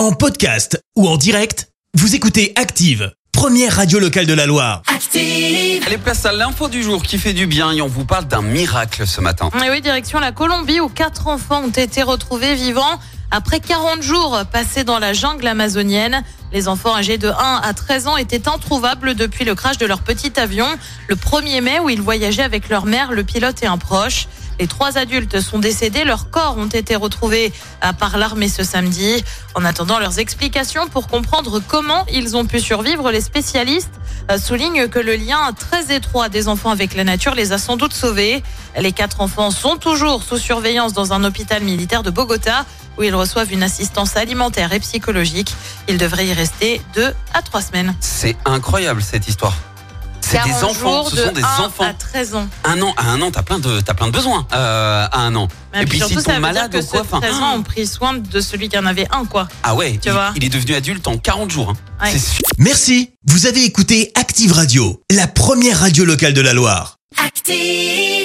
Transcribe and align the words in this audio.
En 0.00 0.12
podcast 0.12 0.82
ou 0.96 1.06
en 1.06 1.18
direct, 1.18 1.68
vous 1.92 2.14
écoutez 2.14 2.54
Active, 2.56 3.12
première 3.32 3.76
radio 3.76 3.98
locale 3.98 4.24
de 4.24 4.32
la 4.32 4.46
Loire. 4.46 4.80
Active. 4.86 5.82
Allez, 5.86 5.98
place 5.98 6.24
à 6.24 6.32
l'info 6.32 6.68
du 6.68 6.82
jour 6.82 7.02
qui 7.02 7.18
fait 7.18 7.34
du 7.34 7.46
bien 7.46 7.70
et 7.72 7.82
on 7.82 7.86
vous 7.86 8.06
parle 8.06 8.24
d'un 8.24 8.40
miracle 8.40 9.06
ce 9.06 9.20
matin. 9.20 9.50
Et 9.62 9.68
oui, 9.68 9.82
direction 9.82 10.18
la 10.18 10.32
Colombie 10.32 10.80
où 10.80 10.88
quatre 10.88 11.26
enfants 11.26 11.62
ont 11.64 11.68
été 11.68 12.02
retrouvés 12.02 12.54
vivants 12.54 12.98
après 13.30 13.60
40 13.60 14.00
jours 14.00 14.40
passés 14.50 14.84
dans 14.84 14.98
la 14.98 15.12
jungle 15.12 15.46
amazonienne. 15.46 16.24
Les 16.50 16.66
enfants 16.66 16.96
âgés 16.96 17.18
de 17.18 17.28
1 17.28 17.60
à 17.62 17.74
13 17.74 18.06
ans 18.06 18.16
étaient 18.16 18.48
introuvables 18.48 19.14
depuis 19.14 19.44
le 19.44 19.54
crash 19.54 19.76
de 19.76 19.84
leur 19.84 20.00
petit 20.00 20.32
avion 20.40 20.66
le 21.08 21.14
1er 21.14 21.60
mai 21.60 21.78
où 21.78 21.90
ils 21.90 22.00
voyageaient 22.00 22.42
avec 22.42 22.70
leur 22.70 22.86
mère, 22.86 23.12
le 23.12 23.22
pilote 23.22 23.62
et 23.62 23.66
un 23.66 23.76
proche. 23.76 24.28
Les 24.60 24.66
trois 24.66 24.98
adultes 24.98 25.40
sont 25.40 25.58
décédés, 25.58 26.04
leurs 26.04 26.28
corps 26.28 26.58
ont 26.58 26.66
été 26.66 26.94
retrouvés 26.94 27.50
par 27.98 28.18
l'armée 28.18 28.50
ce 28.50 28.62
samedi. 28.62 29.24
En 29.54 29.64
attendant 29.64 29.98
leurs 29.98 30.18
explications 30.18 30.86
pour 30.86 31.08
comprendre 31.08 31.62
comment 31.66 32.04
ils 32.12 32.36
ont 32.36 32.44
pu 32.44 32.60
survivre, 32.60 33.10
les 33.10 33.22
spécialistes 33.22 33.94
euh, 34.30 34.36
soulignent 34.36 34.86
que 34.88 34.98
le 34.98 35.16
lien 35.16 35.54
très 35.58 35.96
étroit 35.96 36.28
des 36.28 36.46
enfants 36.46 36.68
avec 36.68 36.94
la 36.94 37.04
nature 37.04 37.34
les 37.34 37.52
a 37.52 37.58
sans 37.58 37.78
doute 37.78 37.94
sauvés. 37.94 38.42
Les 38.78 38.92
quatre 38.92 39.22
enfants 39.22 39.50
sont 39.50 39.78
toujours 39.78 40.22
sous 40.22 40.36
surveillance 40.36 40.92
dans 40.92 41.14
un 41.14 41.24
hôpital 41.24 41.62
militaire 41.62 42.02
de 42.02 42.10
Bogota 42.10 42.66
où 42.98 43.02
ils 43.02 43.14
reçoivent 43.14 43.50
une 43.50 43.62
assistance 43.62 44.14
alimentaire 44.18 44.74
et 44.74 44.80
psychologique. 44.80 45.54
Ils 45.88 45.96
devraient 45.96 46.26
y 46.26 46.34
rester 46.34 46.82
deux 46.94 47.14
à 47.32 47.40
trois 47.40 47.62
semaines. 47.62 47.94
C'est 48.00 48.36
incroyable 48.44 49.00
cette 49.00 49.26
histoire. 49.26 49.56
C'est 50.30 50.42
des 50.44 50.50
40 50.50 50.64
enfants, 50.64 51.04
ce 51.10 51.16
de 51.16 51.24
sont 51.26 51.32
des 51.32 51.42
1 51.42 51.46
enfants. 51.64 51.84
à 51.84 51.92
13 51.94 52.34
ans. 52.34 52.48
Un 52.64 52.80
an, 52.82 52.94
à 52.96 53.10
un 53.10 53.20
an, 53.22 53.30
t'as 53.30 53.42
plein 53.42 53.58
de, 53.58 53.80
t'as 53.80 53.94
plein 53.94 54.06
de 54.06 54.12
besoins. 54.12 54.46
Euh, 54.52 55.06
à 55.10 55.18
un 55.20 55.34
an. 55.34 55.48
Mais 55.72 55.82
et 55.82 55.86
puis 55.86 55.98
surtout, 55.98 56.20
veut 56.20 56.40
malades 56.40 56.70
dire 56.70 56.80
ou 56.80 56.82
que 57.02 57.06
quoi, 57.08 57.20
de 57.20 57.26
13 57.26 57.34
ans 57.42 57.54
ont 57.56 57.62
pris 57.62 57.86
soin 57.86 58.14
de 58.14 58.40
celui 58.40 58.68
qui 58.68 58.78
en 58.78 58.86
avait 58.86 59.06
un, 59.12 59.24
quoi. 59.24 59.48
ah 59.62 59.74
ouais, 59.74 59.98
Tu 60.00 60.08
il, 60.08 60.12
vois. 60.12 60.32
il 60.36 60.44
est 60.44 60.48
devenu 60.48 60.74
adulte 60.74 61.06
en 61.08 61.16
40 61.18 61.50
jours. 61.50 61.70
hein. 61.70 62.04
Ouais. 62.04 62.10
C'est 62.12 62.18
sûr. 62.18 62.40
Merci, 62.58 63.10
vous 63.26 63.46
avez 63.46 63.64
écouté 63.64 64.12
Active 64.14 64.52
Radio, 64.52 65.02
la 65.10 65.26
première 65.26 65.80
radio 65.80 66.04
locale 66.04 66.32
de 66.34 66.40
la 66.40 66.52
Loire. 66.52 66.96
Active. 67.24 68.19